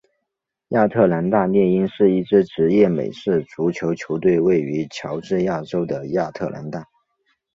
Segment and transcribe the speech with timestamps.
[0.69, 6.87] 亚特兰大猎鹰是一支职业美式足球球队位于乔治亚州的亚特兰大。